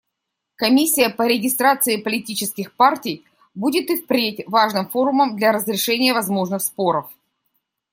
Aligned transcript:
Комиссия 0.55 1.11
по 1.11 1.27
регистрации 1.27 1.97
политических 2.01 2.75
партий 2.75 3.23
будет 3.53 3.91
и 3.91 3.97
впредь 3.97 4.41
важным 4.47 4.89
форумом 4.89 5.35
для 5.37 5.51
разрешения 5.51 6.11
возможных 6.15 6.63
споров. 6.63 7.11